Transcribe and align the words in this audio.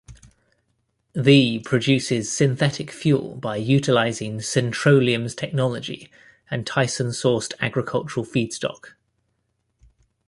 The 1.13 1.59
produces 1.59 2.31
synthetic 2.31 2.89
fuel 2.89 3.35
by 3.35 3.57
utilizing 3.57 4.39
Syntroleum's 4.39 5.35
technology 5.35 6.11
and 6.49 6.65
Tyson 6.65 7.09
sourced 7.09 7.53
agricultural 7.59 8.25
feedstock. 8.25 8.93